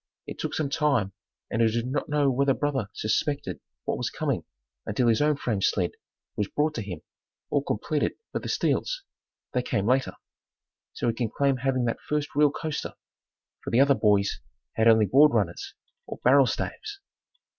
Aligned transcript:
It 0.25 0.39
took 0.39 0.55
some 0.55 0.71
time 0.71 1.13
and 1.51 1.61
I 1.61 1.67
do 1.67 1.83
not 1.83 2.09
know 2.09 2.31
whether 2.31 2.55
brother 2.55 2.89
suspected 2.91 3.59
what 3.85 3.99
was 3.99 4.09
coming 4.09 4.45
until 4.83 5.07
his 5.07 5.21
own 5.21 5.35
frame 5.35 5.61
sled 5.61 5.91
was 6.35 6.47
brought 6.47 6.73
to 6.73 6.81
him, 6.81 7.01
all 7.51 7.61
completed 7.61 8.13
but 8.33 8.41
the 8.41 8.49
steels 8.49 9.03
they 9.53 9.61
came 9.61 9.85
later. 9.85 10.13
So 10.93 11.07
he 11.09 11.13
can 11.13 11.29
claim 11.29 11.57
having 11.57 11.85
had 11.85 11.97
the 11.97 12.01
first 12.07 12.33
real 12.33 12.49
coaster, 12.49 12.95
for 13.63 13.69
the 13.69 13.79
other 13.79 13.93
boys 13.93 14.39
had 14.73 14.87
only 14.87 15.05
board 15.05 15.35
runners 15.35 15.75
or 16.07 16.17
barrel 16.23 16.47
staves. 16.47 16.99